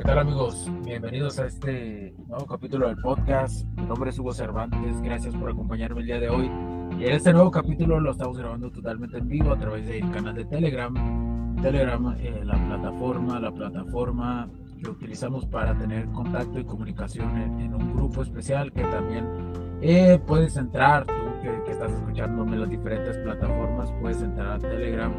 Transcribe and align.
¿Qué 0.00 0.06
tal 0.06 0.18
amigos? 0.18 0.66
Bienvenidos 0.82 1.38
a 1.38 1.44
este 1.44 2.14
nuevo 2.26 2.46
capítulo 2.46 2.88
del 2.88 2.96
podcast. 2.96 3.66
Mi 3.76 3.82
nombre 3.82 4.08
es 4.08 4.18
Hugo 4.18 4.32
Cervantes. 4.32 4.98
Gracias 5.02 5.34
por 5.36 5.50
acompañarme 5.50 6.00
el 6.00 6.06
día 6.06 6.18
de 6.18 6.30
hoy. 6.30 6.50
Y 6.98 7.04
en 7.04 7.12
este 7.12 7.34
nuevo 7.34 7.50
capítulo 7.50 8.00
lo 8.00 8.12
estamos 8.12 8.38
grabando 8.38 8.70
totalmente 8.70 9.18
en 9.18 9.28
vivo 9.28 9.52
a 9.52 9.58
través 9.58 9.86
del 9.86 10.10
canal 10.10 10.34
de 10.34 10.46
Telegram. 10.46 11.54
Telegram, 11.60 12.16
eh, 12.18 12.40
la 12.44 12.54
plataforma, 12.54 13.38
la 13.40 13.52
plataforma 13.52 14.48
que 14.82 14.88
utilizamos 14.88 15.44
para 15.44 15.76
tener 15.76 16.06
contacto 16.12 16.58
y 16.58 16.64
comunicación 16.64 17.36
en, 17.36 17.74
un 17.74 17.94
grupo 17.94 18.22
especial 18.22 18.72
que 18.72 18.84
también 18.84 19.28
eh, 19.82 20.18
puedes 20.26 20.56
entrar, 20.56 21.04
tú 21.04 21.42
que, 21.42 21.62
que 21.66 21.72
estás 21.72 21.92
escuchándome 21.92 22.54
en 22.54 22.60
las 22.62 22.70
diferentes 22.70 23.18
plataformas, 23.18 23.92
puedes 24.00 24.22
entrar 24.22 24.52
a 24.52 24.58
Telegram 24.58 25.12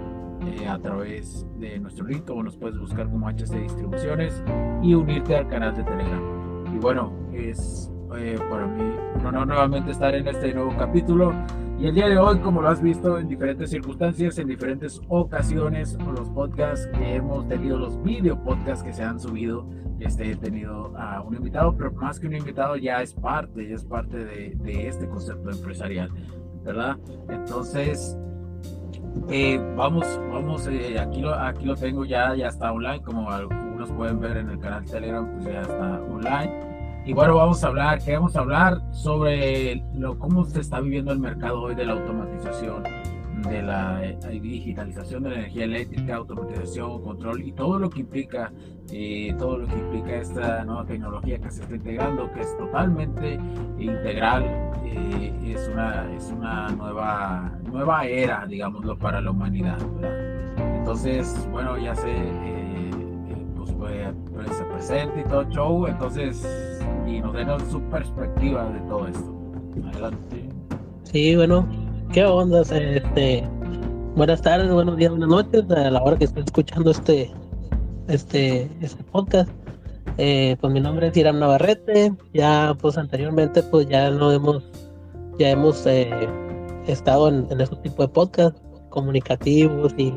eh, 0.46 0.68
a 0.68 0.80
través 0.80 1.46
de 1.60 1.80
nuestro 1.80 2.06
link 2.06 2.30
o 2.30 2.42
nos 2.42 2.58
puedes 2.58 2.80
buscar 2.80 3.10
como 3.10 3.28
HC 3.28 3.62
Distribuciones 3.62 4.44
y 4.82 4.94
unirte 4.94 5.36
al 5.36 5.48
canal 5.48 5.76
de 5.76 5.84
Telegram. 5.84 6.74
Y 6.74 6.78
bueno, 6.80 7.14
es 7.34 7.92
eh, 8.18 8.38
para 8.50 8.68
mí 8.68 8.84
un 9.20 9.26
honor 9.26 9.48
nuevamente 9.48 9.92
estar 9.92 10.14
en 10.16 10.28
este 10.28 10.54
nuevo 10.54 10.76
capítulo. 10.78 11.34
Y 11.80 11.88
el 11.88 11.96
día 11.96 12.10
de 12.10 12.18
hoy, 12.18 12.40
como 12.40 12.62
lo 12.62 12.70
has 12.70 12.82
visto 12.82 13.18
en 13.18 13.28
diferentes 13.28 13.72
circunstancias, 13.72 14.38
en 14.38 14.48
diferentes 14.48 15.02
ocasiones, 15.08 15.98
los 16.16 16.30
podcasts 16.30 16.88
que 16.88 17.16
hemos 17.16 17.48
tenido, 17.48 17.78
los 17.78 18.02
video 18.04 18.42
podcasts 18.44 18.84
que 18.84 18.94
se 18.94 19.04
han 19.04 19.20
subido, 19.20 19.68
este, 20.00 20.32
he 20.32 20.36
tenido 20.36 20.96
a 20.98 21.22
un 21.22 21.36
invitado, 21.36 21.76
pero 21.76 21.92
más 21.94 22.20
que 22.20 22.28
un 22.28 22.36
invitado 22.36 22.76
ya 22.76 23.02
es 23.02 23.14
parte, 23.14 23.68
ya 23.68 23.76
es 23.76 23.86
parte 23.86 24.18
de, 24.18 24.56
de 24.58 24.88
este 24.88 25.08
concepto 25.08 25.50
empresarial, 25.50 26.12
¿verdad? 26.64 26.98
Entonces, 27.30 28.16
eh, 29.30 29.60
vamos, 29.76 30.06
vamos, 30.32 30.68
eh, 30.68 31.00
aquí, 31.00 31.22
lo, 31.22 31.34
aquí 31.34 31.66
lo 31.66 31.76
tengo 31.76 32.06
ya, 32.06 32.36
ya 32.36 32.48
está 32.48 32.72
online, 32.72 33.02
como 33.02 33.30
algunos 33.30 33.90
pueden 33.92 34.20
ver 34.20 34.38
en 34.38 34.50
el 34.50 34.60
canal 34.60 34.86
Telegram, 34.86 35.28
pues 35.34 35.46
ya 35.46 35.62
está 35.62 36.02
online. 36.02 36.72
Y 37.06 37.14
bueno, 37.14 37.36
vamos 37.36 37.64
a 37.64 37.68
hablar, 37.68 38.00
queremos 38.00 38.36
hablar 38.36 38.80
sobre 38.92 39.84
lo, 39.96 40.20
cómo 40.20 40.46
se 40.46 40.62
está 40.62 40.80
viviendo 40.82 41.12
el 41.12 41.20
mercado 41.20 41.62
hoy 41.62 41.76
de 41.76 41.86
la 41.86 41.94
automatización, 41.94 42.84
de 43.50 43.62
la 43.62 44.04
eh, 44.04 44.40
digitalización 44.40 45.24
de 45.24 45.30
la 45.30 45.36
energía 45.38 45.64
eléctrica, 45.66 46.16
automatización, 46.16 47.02
control 47.02 47.42
y 47.42 47.52
todo 47.52 47.80
lo 47.80 47.90
que 47.90 48.02
implica, 48.02 48.52
eh, 48.92 49.34
todo 49.38 49.60
lo 49.60 49.68
que 49.68 49.78
implica 49.78 50.16
esta 50.16 50.64
nueva 50.64 50.86
tecnología 50.86 51.40
que 51.40 51.50
se 51.50 51.64
está 51.64 51.76
integrando, 51.76 52.32
que 52.34 52.42
es 52.42 52.58
totalmente 52.58 53.40
integral, 53.80 54.44
eh, 54.86 55.34
es, 55.46 55.70
una, 55.74 56.14
es 56.14 56.32
una 56.32 56.70
nueva, 56.70 57.52
nueva 57.64 58.06
era, 58.06 58.46
digámoslo, 58.46 58.98
para 58.98 59.22
la 59.22 59.32
humanidad. 59.32 59.78
Entonces, 60.58 61.48
bueno, 61.52 61.78
ya 61.78 61.96
se, 61.96 62.14
pues, 63.58 63.72
pues, 64.34 64.58
se 64.58 64.64
presenta 64.66 65.20
y 65.20 65.24
todo 65.26 65.50
show, 65.50 65.88
entonces, 65.88 66.46
y 67.08 67.20
nos 67.20 67.34
den 67.34 67.48
su 67.70 67.82
perspectiva 67.84 68.66
de 68.70 68.80
todo 68.82 69.08
esto. 69.08 69.38
Adelante. 69.88 70.50
Sí, 71.04 71.36
bueno, 71.36 71.68
¿Qué 72.14 72.26
onda? 72.26 72.62
Este, 72.64 73.48
buenas 74.18 74.42
tardes, 74.42 74.70
buenos 74.70 74.98
días, 74.98 75.12
buenas 75.12 75.30
noches 75.30 75.64
a 75.72 75.90
la 75.90 76.04
hora 76.04 76.18
que 76.18 76.26
estoy 76.26 76.44
escuchando 76.44 76.92
este, 76.92 77.32
este, 78.10 78.70
este 78.82 79.02
podcast. 79.06 79.50
Eh, 80.18 80.58
pues 80.60 80.74
mi 80.74 80.82
nombre 80.82 81.08
es 81.08 81.16
Iram 81.16 81.40
Navarrete. 81.40 82.14
Ya, 82.34 82.76
pues 82.82 82.98
anteriormente, 82.98 83.64
pues 83.64 83.88
ya 83.88 84.12
no 84.12 84.30
hemos, 84.30 84.62
ya 85.40 85.52
hemos 85.52 85.86
eh, 85.86 86.10
estado 86.86 87.30
en, 87.30 87.48
en 87.50 87.62
este 87.62 87.78
tipo 87.78 88.02
de 88.04 88.10
podcast 88.10 88.58
comunicativos 88.90 89.94
y 89.98 90.14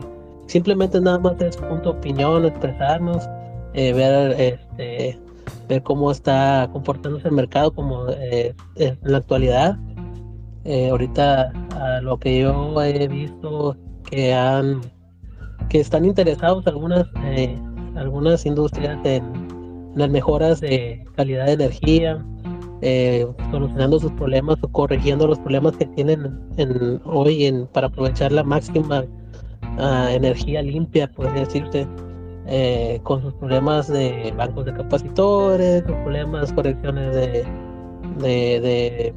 simplemente 0.48 1.00
nada 1.00 1.20
más 1.20 1.40
es 1.40 1.56
punto 1.56 1.92
de 1.92 1.98
opinión, 1.98 2.44
expresarnos, 2.44 3.22
eh, 3.74 3.92
ver, 3.92 4.32
este, 4.40 5.16
ver 5.68 5.82
cómo 5.84 6.10
está 6.10 6.68
comportándose 6.72 7.28
el 7.28 7.34
mercado 7.34 7.72
como 7.72 8.08
en 8.08 8.98
la 9.02 9.18
actualidad 9.18 9.78
eh, 10.64 10.88
ahorita 10.88 11.52
a 11.78 12.00
lo 12.00 12.18
que 12.18 12.40
yo 12.40 12.82
he 12.82 13.06
visto 13.06 13.76
que 14.10 14.32
han 14.32 14.80
que 15.68 15.80
están 15.80 16.06
interesados 16.06 16.66
algunas 16.66 17.06
eh, 17.26 17.58
algunas 17.96 18.46
industrias 18.46 18.98
en, 19.04 19.22
las 19.94 20.10
mejoras 20.10 20.60
de 20.60 21.04
calidad 21.16 21.46
de 21.46 21.52
energía 21.52 22.24
eh, 22.80 23.26
solucionando 23.50 24.00
sus 24.00 24.10
problemas 24.12 24.56
o 24.62 24.68
corrigiendo 24.68 25.26
los 25.26 25.38
problemas 25.38 25.76
que 25.76 25.86
tienen 25.86 26.40
en, 26.56 27.00
hoy 27.04 27.44
en, 27.44 27.66
para 27.68 27.86
aprovechar 27.86 28.32
la 28.32 28.42
máxima 28.42 29.04
ah, 29.78 30.08
energía 30.10 30.62
limpia 30.62 31.08
puede 31.12 31.32
decirse 31.40 31.86
con 33.04 33.22
sus 33.22 33.32
problemas 33.34 33.88
de 33.88 34.32
bancos 34.36 34.66
de 34.66 34.74
capacitores, 34.74 35.82
sus 35.86 35.96
problemas, 35.96 36.52
correcciones 36.52 37.14
de, 37.14 37.46
de 38.20 39.14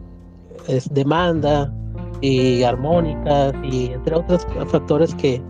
es 0.68 0.92
demanda 0.94 1.72
y 2.22 2.64
armónicas 2.64 3.54
y 3.64 3.88
entre 3.88 4.16
otros 4.16 4.46
factores 4.68 5.14
que, 5.16 5.42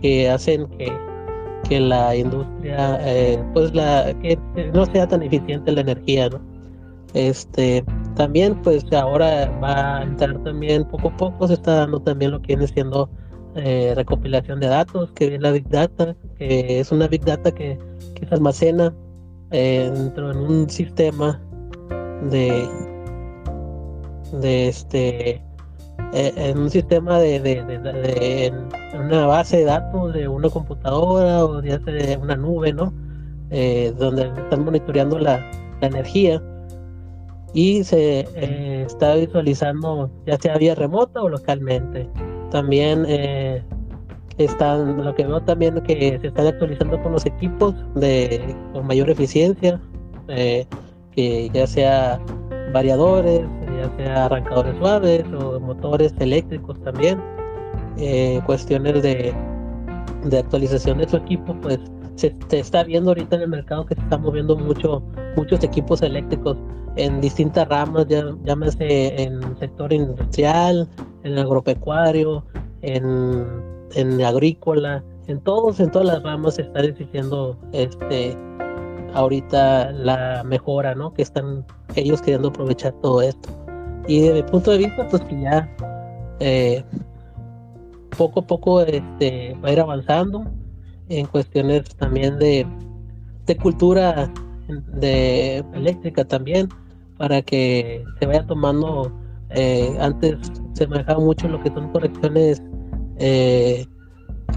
que 0.00 0.28
hacen 0.28 0.66
que, 0.78 0.92
que 1.68 1.80
la 1.80 2.14
industria 2.14 2.98
eh, 3.02 3.42
pues 3.54 3.74
la 3.74 4.14
que 4.20 4.38
no 4.74 4.84
sea 4.86 5.06
tan 5.06 5.22
eficiente 5.22 5.72
la 5.72 5.80
energía 5.80 6.28
¿no? 6.28 6.40
este 7.14 7.84
también 8.16 8.60
pues 8.62 8.84
ahora 8.92 9.50
va 9.62 9.98
a 9.98 10.02
entrar 10.02 10.42
también 10.42 10.84
poco 10.84 11.08
a 11.08 11.16
poco 11.16 11.48
se 11.48 11.54
está 11.54 11.76
dando 11.76 12.00
también 12.00 12.32
lo 12.32 12.40
que 12.40 12.48
viene 12.48 12.66
siendo 12.66 13.08
eh, 13.56 13.94
recopilación 13.96 14.60
de 14.60 14.68
datos 14.68 15.10
que 15.12 15.34
es 15.34 15.40
la 15.40 15.52
big 15.52 15.68
data 15.68 16.14
que 16.38 16.80
es 16.80 16.92
una 16.92 17.08
big 17.08 17.24
data 17.24 17.50
que, 17.50 17.78
que 18.14 18.26
se 18.26 18.34
almacena 18.34 18.94
eh, 19.50 19.90
dentro 19.92 20.32
de 20.32 20.38
un 20.38 20.70
sistema 20.70 21.40
de 22.30 22.68
de 24.32 24.68
este 24.68 25.42
eh, 26.12 26.32
en 26.36 26.58
un 26.58 26.70
sistema 26.70 27.20
de, 27.20 27.38
de, 27.38 28.46
en 28.46 29.00
una 29.00 29.26
base 29.26 29.58
de 29.58 29.64
datos 29.64 30.12
de 30.12 30.26
una 30.26 30.48
computadora 30.48 31.44
o 31.44 31.60
de 31.60 32.18
una 32.20 32.36
nube, 32.36 32.72
¿no? 32.72 32.92
Eh, 33.50 33.92
donde 33.96 34.24
están 34.24 34.64
monitoreando 34.64 35.18
la, 35.18 35.50
energía 35.82 36.42
y 37.54 37.82
se 37.84 38.20
eh, 38.36 38.82
está 38.86 39.14
visualizando 39.14 40.10
ya 40.26 40.36
sea 40.36 40.58
vía 40.58 40.74
remota 40.74 41.22
o 41.22 41.28
localmente. 41.28 42.06
También 42.50 43.06
están, 44.36 45.02
lo 45.02 45.14
que 45.14 45.24
veo 45.24 45.40
también 45.40 45.80
que 45.82 46.18
se 46.20 46.26
están 46.26 46.48
actualizando 46.48 47.00
con 47.02 47.12
los 47.12 47.24
equipos 47.24 47.74
de 47.94 48.54
con 48.74 48.86
mayor 48.86 49.08
eficiencia, 49.08 49.80
que 50.26 51.50
ya 51.54 51.66
sea 51.66 52.20
variadores, 52.72 53.42
ya 53.80 53.96
sea 53.96 54.24
arrancadores 54.26 54.76
suaves 54.78 55.24
o 55.32 55.60
motores 55.60 56.14
eléctricos 56.18 56.80
también. 56.82 57.20
Eh, 57.96 58.40
cuestiones 58.46 59.02
de, 59.02 59.34
de 60.24 60.38
actualización 60.38 60.98
de 60.98 61.08
su 61.08 61.16
equipo, 61.16 61.54
pues 61.60 61.78
se, 62.16 62.34
está 62.52 62.84
viendo 62.84 63.10
ahorita 63.10 63.36
en 63.36 63.42
el 63.42 63.48
mercado 63.48 63.86
que 63.86 63.94
se 63.94 64.00
están 64.02 64.22
moviendo 64.22 64.56
mucho, 64.56 65.02
muchos 65.36 65.62
equipos 65.64 66.02
eléctricos 66.02 66.56
en 66.96 67.20
distintas 67.20 67.68
ramas, 67.68 68.06
ya, 68.08 68.24
llámese 68.44 69.22
en 69.22 69.40
sector 69.58 69.92
industrial, 69.92 70.88
en 71.24 71.38
agropecuario, 71.38 72.44
en, 72.82 73.46
en 73.94 74.22
agrícola, 74.22 75.02
en 75.26 75.40
todos, 75.40 75.80
en 75.80 75.90
todas 75.90 76.08
las 76.08 76.22
ramas 76.22 76.56
se 76.56 76.62
está 76.62 76.82
decidiendo 76.82 77.56
este 77.72 78.36
ahorita 79.14 79.90
la 79.92 80.42
mejora, 80.44 80.94
¿no? 80.94 81.12
Que 81.12 81.22
están 81.22 81.64
ellos 81.94 82.20
queriendo 82.22 82.48
aprovechar 82.48 82.92
todo 83.00 83.22
esto. 83.22 83.48
Y 84.10 84.22
desde 84.22 84.42
mi 84.42 84.50
punto 84.50 84.72
de 84.72 84.78
vista, 84.78 85.06
pues 85.06 85.22
que 85.22 85.40
ya 85.40 85.70
eh, 86.40 86.82
poco 88.18 88.40
a 88.40 88.42
poco 88.44 88.80
este, 88.80 89.56
va 89.62 89.68
a 89.68 89.72
ir 89.72 89.78
avanzando 89.78 90.50
en 91.08 91.26
cuestiones 91.26 91.84
también 91.94 92.36
de, 92.40 92.66
de 93.46 93.56
cultura 93.56 94.28
de 94.66 95.58
eléctrica 95.74 96.24
también 96.24 96.68
para 97.18 97.40
que 97.40 98.04
se 98.18 98.26
vaya 98.26 98.44
tomando 98.48 99.16
eh, 99.50 99.96
antes 100.00 100.38
se 100.72 100.88
manejaba 100.88 101.20
mucho 101.20 101.46
lo 101.46 101.62
que 101.62 101.70
son 101.70 101.92
correcciones 101.92 102.60
eh, 103.18 103.86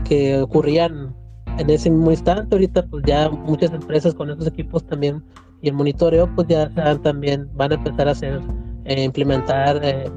que 0.03 0.41
ocurrían 0.41 1.15
en 1.59 1.69
ese 1.69 1.91
mismo 1.91 2.09
instante. 2.09 2.55
Ahorita 2.55 2.88
pues 2.88 3.03
ya 3.05 3.29
muchas 3.29 3.71
empresas 3.71 4.15
con 4.15 4.31
esos 4.31 4.47
equipos 4.47 4.83
también 4.88 5.23
y 5.61 5.69
el 5.69 5.75
monitoreo 5.75 6.27
pues 6.33 6.47
ya 6.47 6.71
también 7.03 7.47
van 7.53 7.73
a 7.73 7.75
empezar 7.75 8.07
a 8.07 8.13
hacer 8.13 8.41
eh, 8.85 9.03
implementar 9.03 9.80
eh, 9.83 10.09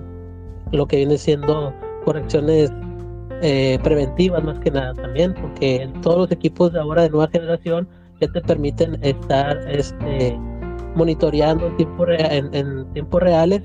lo 0.72 0.86
que 0.86 0.96
viene 0.96 1.18
siendo 1.18 1.72
correcciones 2.04 2.72
eh, 3.42 3.78
preventivas 3.82 4.42
más 4.42 4.58
que 4.60 4.70
nada 4.70 4.94
también, 4.94 5.34
porque 5.34 5.90
todos 6.02 6.18
los 6.18 6.32
equipos 6.32 6.72
de 6.72 6.80
ahora 6.80 7.02
de 7.02 7.10
nueva 7.10 7.28
generación 7.28 7.88
ya 8.20 8.28
te 8.28 8.40
permiten 8.40 8.98
estar 9.02 9.58
este, 9.70 10.38
monitoreando 10.94 11.66
en 11.66 11.76
tiempo, 11.76 12.06
en, 12.08 13.10
reales 13.12 13.62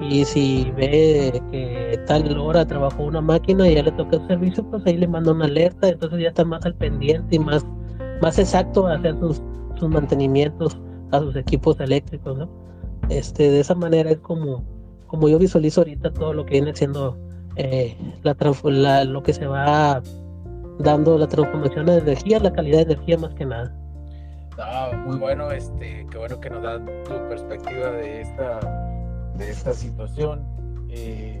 y 0.00 0.24
si 0.24 0.70
ve 0.76 1.40
que 1.50 1.98
tal 2.06 2.36
hora 2.38 2.66
trabajó 2.66 3.04
una 3.04 3.20
máquina 3.20 3.68
y 3.68 3.76
ya 3.76 3.82
le 3.82 3.92
toca 3.92 4.16
el 4.16 4.26
servicio, 4.26 4.68
pues 4.70 4.84
ahí 4.86 4.98
le 4.98 5.08
manda 5.08 5.32
una 5.32 5.46
alerta, 5.46 5.88
entonces 5.88 6.20
ya 6.20 6.28
está 6.28 6.44
más 6.44 6.64
al 6.66 6.74
pendiente 6.74 7.36
y 7.36 7.38
más, 7.38 7.64
más 8.20 8.38
exacto 8.38 8.86
a 8.86 8.96
hacer 8.96 9.18
sus, 9.20 9.42
sus 9.76 9.88
mantenimientos 9.88 10.78
a 11.12 11.20
sus 11.20 11.34
equipos 11.36 11.80
eléctricos. 11.80 12.48
Este, 13.08 13.50
de 13.50 13.60
esa 13.60 13.74
manera 13.74 14.10
es 14.10 14.18
como, 14.18 14.64
como 15.06 15.28
yo 15.28 15.38
visualizo 15.38 15.82
ahorita 15.82 16.12
todo 16.12 16.32
lo 16.32 16.44
que 16.44 16.52
viene 16.52 16.74
siendo 16.74 17.18
eh, 17.56 17.96
la, 18.22 19.04
lo 19.04 19.22
que 19.22 19.32
se 19.32 19.46
va 19.46 20.02
dando 20.78 21.18
la 21.18 21.28
transformación 21.28 21.86
de 21.86 21.98
energía, 21.98 22.40
la 22.40 22.52
calidad 22.52 22.78
de 22.78 22.94
energía 22.94 23.18
más 23.18 23.34
que 23.34 23.46
nada. 23.46 23.74
Ah, 24.58 24.90
muy 25.06 25.18
bueno, 25.18 25.50
este, 25.50 26.06
qué 26.10 26.18
bueno 26.18 26.40
que 26.40 26.50
nos 26.50 26.62
dan 26.62 26.86
tu 27.04 27.28
perspectiva 27.28 27.90
de 27.90 28.22
esta, 28.22 28.60
de 29.36 29.50
esta 29.50 29.72
situación. 29.72 30.44
Eh... 30.88 31.40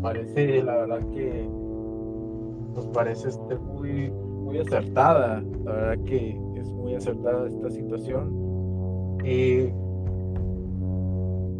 Parece, 0.00 0.62
la 0.62 0.76
verdad 0.76 1.00
que 1.10 1.48
nos 2.74 2.86
parece 2.88 3.28
este 3.28 3.56
muy, 3.56 4.10
muy 4.10 4.58
acertada. 4.58 5.42
La 5.64 5.72
verdad 5.72 6.04
que 6.04 6.40
es 6.56 6.70
muy 6.70 6.94
acertada 6.94 7.46
esta 7.46 7.70
situación. 7.70 9.18
Eh, 9.24 9.72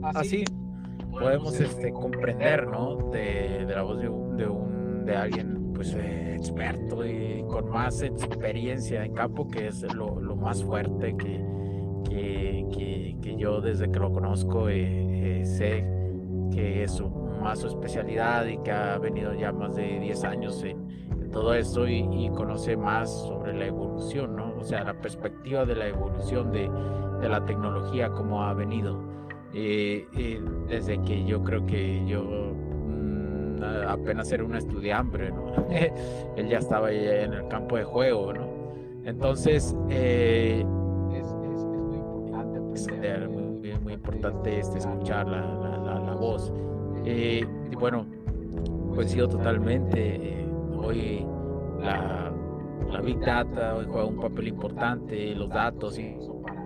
así 0.03 0.45
podemos 1.11 1.61
este, 1.61 1.93
comprender, 1.93 2.67
¿no? 2.67 2.97
De, 3.11 3.67
de 3.67 3.75
la 3.75 3.83
voz 3.83 4.01
de, 4.01 4.09
un, 4.09 4.37
de, 4.37 4.47
un, 4.49 5.05
de 5.05 5.17
alguien 5.17 5.73
pues 5.75 5.95
eh, 5.95 6.35
experto 6.37 7.07
y 7.07 7.43
con 7.49 7.71
más 7.71 8.03
experiencia 8.03 9.05
en 9.05 9.15
campo, 9.15 9.49
que 9.49 9.69
es 9.69 9.83
lo, 9.95 10.21
lo 10.21 10.37
más 10.37 10.63
fuerte 10.63 11.17
que, 11.17 11.45
que, 12.09 12.67
que, 12.73 13.17
que, 13.21 13.37
yo 13.37 13.61
desde 13.61 13.91
que 13.91 13.99
lo 13.99 14.13
conozco 14.13 14.69
eh, 14.69 15.43
sé 15.45 16.00
que 16.51 16.85
es 16.85 16.93
su, 16.93 17.09
más 17.09 17.61
su 17.61 17.69
especialidad 17.69 18.47
y 18.47 18.59
que 18.59 18.71
ha 18.71 18.99
venido 18.99 19.35
ya 19.35 19.53
más 19.53 19.77
de 19.77 19.99
10 20.01 20.25
años 20.25 20.63
en, 20.63 20.89
en 21.11 21.31
todo 21.31 21.55
esto 21.55 21.89
y, 21.89 22.07
y, 22.13 22.31
conoce 22.31 22.77
más 22.77 23.11
sobre 23.11 23.53
la 23.55 23.67
evolución, 23.67 24.37
¿no? 24.37 24.55
O 24.59 24.65
sea, 24.65 24.85
la 24.85 24.95
perspectiva 24.95 25.65
de 25.65 25.77
la 25.77 25.87
evolución 25.89 26.53
de, 26.53 26.71
de 27.21 27.29
la 27.29 27.45
tecnología, 27.45 28.11
como 28.11 28.43
ha 28.43 28.55
venido. 28.55 28.99
Eh, 29.53 30.07
eh, 30.17 30.41
desde 30.69 31.03
que 31.03 31.25
yo 31.25 31.43
creo 31.43 31.67
que 31.67 32.07
yo 32.07 32.23
mmm, 32.23 33.61
apenas 33.89 34.31
era 34.31 34.45
un 34.45 34.55
estudiante, 34.55 35.31
¿no? 35.33 35.67
Él 36.37 36.49
ya 36.49 36.59
estaba 36.59 36.93
en 36.93 37.33
el 37.33 37.49
campo 37.49 37.77
de 37.77 37.85
juego, 37.85 38.33
¿no? 38.33 38.49
Entonces, 39.05 39.77
eh, 39.89 40.65
es, 41.13 41.27
es, 41.27 41.59
es, 41.59 41.65
muy 41.65 41.97
importante 41.97 42.61
muy, 43.29 43.79
muy 43.83 43.93
importante 43.95 44.61
este, 44.61 44.79
escuchar 44.79 45.27
la, 45.27 45.41
la 45.41 45.79
voz. 46.21 46.53
Eh, 47.05 47.45
y 47.71 47.75
bueno, 47.75 48.07
coincido 48.95 49.29
totalmente. 49.29 50.17
Eh, 50.17 50.47
hoy 50.77 51.27
la, 51.81 52.33
la, 52.91 53.01
Big 53.01 53.19
Data 53.21 53.77
hoy 53.77 53.87
juega 53.89 54.07
un 54.07 54.21
papel 54.21 54.49
importante, 54.49 55.35
los 55.35 55.49
datos 55.49 55.99
y 55.99 56.17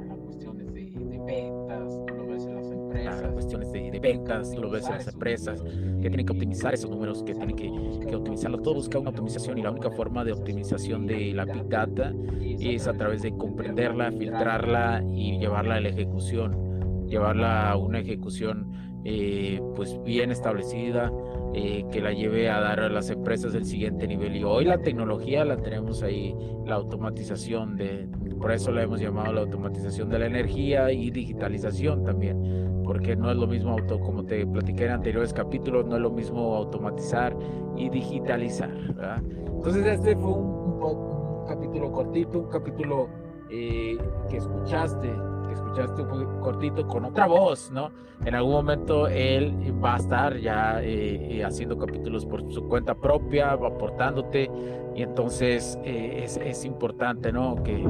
para 0.04 0.18
cuestiones 0.24 0.72
de, 0.72 0.90
de 0.90 1.18
ventas, 1.18 2.04
tú 2.06 2.14
lo 2.14 2.26
ves 2.26 2.46
en 2.46 2.54
las 2.56 2.70
empresas, 2.70 3.32
cuestiones 3.32 3.72
de, 3.72 3.90
de, 3.90 4.00
ventas, 4.00 4.52
tú 4.52 4.60
lo 4.60 4.70
ves 4.70 4.86
en 4.86 4.92
las 4.92 5.08
empresas, 5.08 5.62
que 5.62 6.08
tienen 6.08 6.26
que 6.26 6.32
optimizar 6.32 6.74
esos 6.74 6.90
números, 6.90 7.22
que 7.22 7.34
tienen 7.34 7.56
que, 7.56 7.70
que 8.06 8.16
optimizarlo. 8.16 8.58
Todo 8.58 8.74
busca 8.74 8.98
una 8.98 9.10
optimización 9.10 9.58
y 9.58 9.62
la 9.62 9.70
única 9.70 9.90
forma 9.90 10.24
de 10.24 10.32
optimización 10.32 11.06
de 11.06 11.32
la 11.32 11.44
Big 11.44 11.68
Data 11.68 12.12
es 12.40 12.86
a 12.86 12.94
través 12.94 13.22
de 13.22 13.36
comprenderla, 13.36 14.10
filtrarla 14.12 15.02
y 15.14 15.38
llevarla 15.38 15.76
a 15.76 15.80
la 15.80 15.88
ejecución, 15.88 17.06
llevarla 17.06 17.70
a 17.70 17.76
una 17.76 18.00
ejecución 18.00 18.93
eh, 19.04 19.60
pues 19.76 20.02
bien 20.02 20.30
establecida, 20.30 21.12
eh, 21.52 21.84
que 21.92 22.00
la 22.00 22.12
lleve 22.12 22.50
a 22.50 22.60
dar 22.60 22.80
a 22.80 22.88
las 22.88 23.10
empresas 23.10 23.54
el 23.54 23.64
siguiente 23.64 24.08
nivel. 24.08 24.34
Y 24.36 24.44
hoy 24.44 24.64
la 24.64 24.78
tecnología 24.78 25.44
la 25.44 25.56
tenemos 25.56 26.02
ahí, 26.02 26.34
la 26.64 26.76
automatización 26.76 27.76
de, 27.76 28.08
por 28.38 28.50
eso 28.50 28.72
la 28.72 28.82
hemos 28.82 29.00
llamado 29.00 29.32
la 29.32 29.42
automatización 29.42 30.08
de 30.08 30.18
la 30.18 30.26
energía 30.26 30.90
y 30.90 31.10
digitalización 31.10 32.02
también, 32.02 32.82
porque 32.84 33.14
no 33.14 33.30
es 33.30 33.36
lo 33.36 33.46
mismo 33.46 33.72
auto, 33.72 34.00
como 34.00 34.24
te 34.24 34.46
platiqué 34.46 34.86
en 34.86 34.92
anteriores 34.92 35.32
capítulos, 35.32 35.86
no 35.86 35.96
es 35.96 36.02
lo 36.02 36.10
mismo 36.10 36.56
automatizar 36.56 37.36
y 37.76 37.88
digitalizar. 37.90 38.72
¿verdad? 38.94 39.22
Entonces 39.46 39.86
este 39.86 40.16
fue 40.16 40.32
un, 40.32 40.82
un, 40.82 40.82
un 40.82 41.46
capítulo 41.46 41.92
cortito, 41.92 42.38
un 42.40 42.48
capítulo 42.48 43.08
eh, 43.50 43.98
que 44.28 44.38
escuchaste 44.38 45.10
escuchaste 45.54 46.02
un 46.02 46.40
cortito 46.40 46.86
con 46.86 47.04
otra 47.04 47.26
voz, 47.26 47.70
¿no? 47.70 47.90
En 48.24 48.34
algún 48.34 48.52
momento 48.52 49.08
él 49.08 49.54
va 49.82 49.94
a 49.94 49.96
estar 49.98 50.38
ya 50.38 50.82
eh, 50.82 51.38
eh, 51.38 51.44
haciendo 51.44 51.76
capítulos 51.78 52.24
por 52.26 52.50
su 52.52 52.68
cuenta 52.68 52.94
propia, 52.94 53.52
aportándote, 53.52 54.50
y 54.94 55.02
entonces 55.02 55.78
eh, 55.84 56.22
es, 56.24 56.36
es, 56.36 56.64
importante, 56.64 57.32
¿no? 57.32 57.62
Que, 57.62 57.84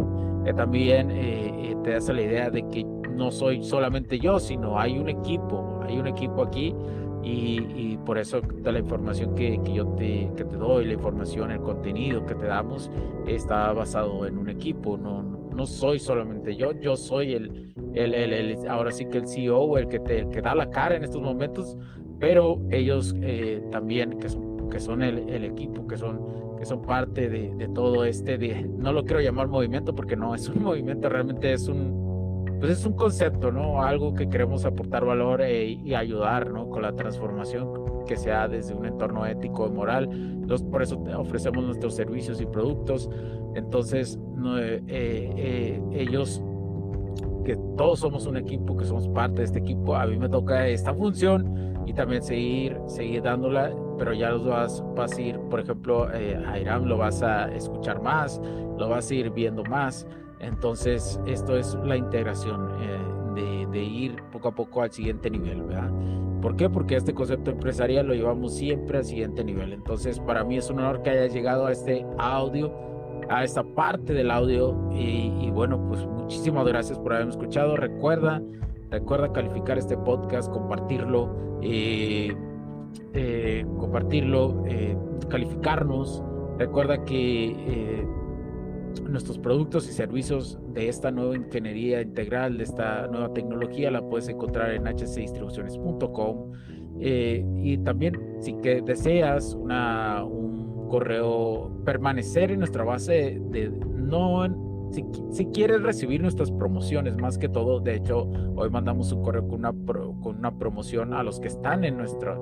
que 0.45 0.55
también 0.55 1.11
eh, 1.11 1.77
te 1.85 1.93
das 1.93 2.09
la 2.09 2.23
idea 2.23 2.51
de 2.51 2.67
que 2.69 2.85
no 2.85 3.31
soy 3.31 3.63
solamente 3.63 4.19
yo, 4.19 4.41
sino 4.41 4.79
hay 4.79 4.99
un 4.99 5.09
equipo, 5.09 5.81
hay 5.87 5.99
un 5.99 6.07
equipo 6.07 6.43
aquí. 6.43 6.75
Y, 7.23 7.61
y, 7.75 7.99
por 8.05 8.19
eso 8.19 8.43
toda 8.43 8.73
la 8.73 8.81
información 8.81 9.35
que, 9.35 9.59
que 9.65 9.73
yo 9.73 9.87
te, 9.95 10.31
que 10.37 10.45
te 10.45 10.57
doy, 10.57 10.85
la 10.85 10.93
información, 10.93 11.53
el 11.53 11.61
contenido 11.61 12.27
que 12.27 12.35
te 12.35 12.45
damos, 12.45 12.91
está 13.27 13.73
basado 13.73 14.27
en 14.27 14.37
un 14.37 14.51
equipo, 14.51 14.99
no, 14.99 15.23
no 15.55 15.67
soy 15.67 15.99
solamente 15.99 16.57
yo, 16.57 16.73
yo 16.73 16.97
soy 16.97 17.35
el, 17.35 17.73
el, 17.95 18.15
el, 18.15 18.69
ahora 18.69 18.91
sí 18.93 19.07
que 19.07 19.19
el 19.19 19.29
CEO, 19.29 19.79
el 19.79 19.89
que 19.89 20.01
te 20.01 20.29
que 20.29 20.41
da 20.41 20.55
la 20.55 20.71
cara 20.71 20.97
en 20.97 21.05
estos 21.05 21.23
momentos, 21.23 21.77
pero 22.19 22.61
ellos 22.71 23.15
eh, 23.23 23.63
también, 23.71 24.19
que 24.19 24.29
son, 24.29 24.69
que 24.69 24.81
son 24.81 25.03
el, 25.03 25.45
equipo, 25.45 25.87
que 25.87 25.97
son, 25.97 26.57
que 26.59 26.65
son 26.65 26.83
parte 26.83 27.29
de, 27.29 27.55
de, 27.55 27.69
todo 27.69 28.05
este, 28.05 28.39
no 28.65 28.93
lo 28.93 29.05
quiero 29.05 29.21
llamar 29.21 29.49
movimiento 29.49 29.95
porque 29.95 30.17
no 30.17 30.35
es 30.35 30.49
un 30.49 30.63
movimiento, 30.65 31.09
realmente 31.09 31.53
es 31.53 31.69
un, 31.69 32.57
pues 32.61 32.79
es 32.79 32.87
un 32.87 32.95
concepto, 32.95 33.53
¿no? 33.53 33.83
Algo 33.83 34.15
que 34.15 34.29
queremos 34.29 34.65
aportar 34.65 35.05
valor 35.05 35.43
e, 35.43 35.79
y 35.85 35.95
ayudar, 35.95 36.51
¿no? 36.51 36.69
Con 36.69 36.83
la 36.83 36.95
transformación 36.95 37.84
que 38.05 38.17
sea 38.17 38.49
desde 38.49 38.75
un 38.75 38.87
entorno 38.87 39.27
ético 39.27 39.67
y 39.67 39.71
moral. 39.71 40.09
Entonces, 40.13 40.67
por 40.69 40.83
eso 40.83 41.03
ofrecemos 41.17 41.65
nuestros 41.65 41.95
servicios 41.95 42.41
y 42.41 42.47
productos. 42.47 43.09
Entonces, 43.55 44.19
no, 44.37 44.59
eh, 44.59 44.83
eh, 44.87 45.83
ellos, 45.93 46.43
que 47.45 47.57
todos 47.77 48.01
somos 48.01 48.27
un 48.27 48.37
equipo, 48.37 48.77
que 48.77 48.85
somos 48.85 49.09
parte 49.09 49.39
de 49.39 49.45
este 49.45 49.59
equipo, 49.59 49.95
a 49.95 50.07
mí 50.07 50.17
me 50.19 50.29
toca 50.29 50.67
esta 50.67 50.95
función 50.95 51.75
y 51.87 51.93
también 51.93 52.23
seguir, 52.23 52.79
seguir 52.87 53.23
dándola, 53.23 53.71
pero 53.99 54.13
ya 54.13 54.31
los 54.31 54.47
vas, 54.47 54.85
vas 54.97 55.17
a 55.17 55.21
ir, 55.21 55.39
por 55.51 55.61
ejemplo, 55.61 56.13
eh, 56.13 56.43
a 56.47 56.59
Irán 56.59 56.89
lo 56.89 56.97
vas 56.99 57.23
a 57.23 57.53
escuchar 57.55 58.03
más, 58.03 58.41
lo 58.79 58.89
vas 58.89 59.11
a 59.11 59.15
ir 59.15 59.31
viendo 59.31 59.63
más. 59.65 60.07
Entonces, 60.41 61.21
esto 61.27 61.57
es 61.57 61.75
la 61.85 61.97
integración 61.97 62.69
de, 62.79 63.14
de, 63.75 63.83
ir 63.83 64.23
poco 64.33 64.49
a 64.49 64.55
poco 64.55 64.83
al 64.83 64.91
siguiente 64.91 65.31
nivel, 65.31 65.63
¿verdad? 65.63 65.91
¿Por 66.41 66.57
qué? 66.57 66.69
Porque 66.71 66.97
este 66.97 67.15
concepto 67.15 67.51
empresarial 67.51 68.07
lo 68.07 68.15
llevamos 68.15 68.55
siempre 68.55 68.99
al 68.99 69.05
siguiente 69.05 69.45
nivel. 69.45 69.73
Entonces, 69.73 70.21
para 70.21 70.45
mí 70.45 70.57
es 70.57 70.71
un 70.71 70.79
honor 70.79 71.03
que 71.03 71.11
haya 71.11 71.27
llegado 71.27 71.67
a 71.67 71.73
este 71.73 72.07
audio, 72.19 72.73
a 73.29 73.45
esta 73.45 73.63
parte 73.63 74.13
del 74.13 74.31
audio. 74.31 74.91
Y, 74.93 75.51
bueno, 75.51 75.87
pues 75.89 76.07
muchísimas 76.07 76.67
gracias 76.67 76.99
por 76.99 77.15
haberme 77.15 77.33
escuchado. 77.33 77.77
Recuerda 77.77 78.43
Recuerda 78.95 79.33
calificar 79.33 79.77
este 79.77 79.97
podcast, 79.97 80.53
compartirlo, 80.53 81.59
eh, 81.63 82.33
eh, 83.13 83.67
compartirlo, 83.79 84.63
eh, 84.67 84.97
calificarnos. 85.29 86.23
Recuerda 86.59 87.05
que 87.05 88.07
nuestros 89.03 89.39
productos 89.39 89.89
y 89.89 89.93
servicios 89.93 90.59
de 90.73 90.89
esta 90.89 91.11
nueva 91.11 91.37
ingeniería 91.37 92.01
integral, 92.01 92.59
de 92.59 92.65
esta 92.65 93.07
nueva 93.09 93.33
tecnología, 93.33 93.91
la 93.91 94.03
puedes 94.03 94.29
encontrar 94.29 94.71
en 94.73 94.85
hcdistribuciones.com. 94.85 96.53
y 97.01 97.79
también, 97.79 98.19
si 98.41 98.55
que 98.55 98.83
deseas 98.83 99.55
una, 99.55 100.25
un 100.25 100.89
correo, 100.89 101.71
permanecer 101.85 102.51
en 102.51 102.61
nuestra 102.61 102.85
base 102.85 103.41
de 103.51 103.71
no 103.71 104.45
si, 105.31 105.47
quieres 105.47 105.83
recibir 105.83 106.21
nuestras 106.23 106.51
promociones, 106.51 107.17
más 107.17 107.39
que 107.39 107.49
todo, 107.49 107.81
de 107.81 107.97
hecho, 107.97 108.29
hoy 108.55 108.71
mandamos 108.71 109.13
un 109.13 109.23
correo 109.23 109.47
con 109.49 109.61
una, 109.61 109.73
con 109.73 110.37
una 110.39 110.57
promoción 110.57 111.15
a 111.15 111.23
los 111.23 111.41
que 111.41 111.49
están 111.49 111.85
en 111.85 111.97
nuestra, 111.97 112.35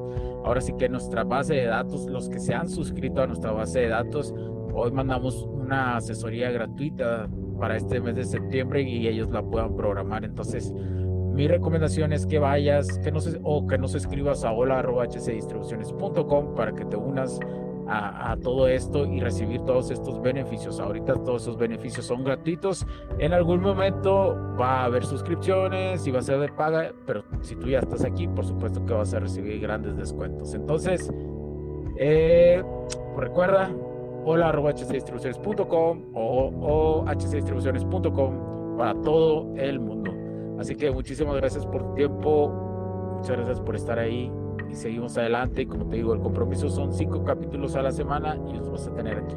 ahora 0.45 0.61
sí 0.61 0.75
que 0.79 0.89
nuestra 0.89 1.25
base 1.25 1.55
de 1.55 1.65
datos, 1.65 2.07
los 2.07 2.29
que 2.29 2.39
se 2.39 2.55
han 2.55 2.69
suscrito 2.69 3.23
a 3.23 3.27
nuestra 3.27 3.53
base 3.53 3.81
de 3.81 3.89
datos, 3.89 4.35
hoy 4.75 4.93
mandamos 4.93 5.45
una 5.45 5.97
asesoría 5.97 6.51
gratuita 6.51 7.29
para 7.59 7.77
este 7.77 8.01
mes 8.01 8.17
de 8.17 8.25
septiembre 8.25 8.83
y 8.83 9.07
ellos 9.07 9.29
la 9.31 9.43
puedan 9.43 9.77
programar. 9.77 10.25
Entonces, 10.25 10.73
mi 10.73 11.47
recomendación 11.49 12.13
es 12.13 12.27
que 12.27 12.39
vayas 12.39 12.99
que 12.99 13.11
nos, 13.11 13.39
o 13.43 13.67
que 13.67 13.79
nos 13.79 13.95
escribas 13.95 14.45
a 14.45 14.53
hola.hcdistribuciones.com 14.53 16.55
para 16.55 16.73
que 16.73 16.85
te 16.85 16.97
unas 16.97 17.41
a, 17.89 18.37
todo 18.43 18.69
esto 18.69 19.07
y 19.07 19.21
recibir 19.21 19.61
todos 19.63 19.91
estos 19.91 20.21
beneficios. 20.23 20.81
Ahorita 20.81 21.15
todos 21.15 21.43
esos 21.43 21.59
beneficios 21.59 22.07
son 22.07 22.25
gratuitos. 22.25 22.87
En 23.19 23.33
algún 23.33 23.61
momento 23.61 24.37
va 24.59 24.81
a 24.81 24.85
haber 24.85 25.05
suscripciones 25.05 26.07
y 26.07 26.11
va 26.11 26.21
a 26.21 26.23
ser 26.23 26.39
de 26.39 26.49
paga, 26.49 26.93
pero 27.07 27.25
si 27.43 27.57
tú 27.57 27.69
ya 27.69 27.81
estás 27.81 28.05
aquí, 28.05 28.29
por 28.29 28.45
supuesto 28.45 28.85
que 28.87 28.95
vas 28.95 29.13
a 29.15 29.21
recibir 29.21 29.61
grandes 29.61 29.97
descuentos. 29.97 30.55
Entonces, 30.55 31.13
eh, 31.99 32.63
recuerda, 33.17 33.71
hola 34.25 34.49
arroba 34.49 34.73
hcdistribuciones.com 34.73 36.03
o, 36.15 37.05
hcdistribuciones.com 37.07 38.77
para 38.77 38.95
todo 39.03 39.55
el 39.57 39.81
mundo. 39.81 40.13
Así 40.59 40.77
que 40.77 40.91
muchísimas 40.91 41.37
gracias 41.37 41.67
por 41.67 41.83
tu 41.83 41.95
tiempo, 41.95 42.49
muchas 43.19 43.37
gracias 43.37 43.61
por 43.61 43.77
estar 43.77 43.99
ahí 43.99 44.31
y 44.71 44.75
seguimos 44.75 45.17
adelante. 45.19 45.67
Como 45.67 45.87
te 45.87 45.97
digo, 45.97 46.15
el 46.15 46.21
compromiso 46.21 46.69
son 46.69 46.93
cinco 46.93 47.25
capítulos 47.25 47.75
a 47.77 47.83
la 47.83 47.93
semana 47.93 48.39
y 48.49 48.57
los 48.57 48.71
vas 48.71 48.87
a 48.87 48.95
tener 48.95 49.19
aquí. 49.19 49.37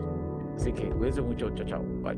Así 0.56 0.72
que 0.72 0.90
cuídense 0.90 1.22
mucho. 1.22 1.50
Chao, 1.52 1.66
chao. 1.66 1.84
Bye. 2.02 2.18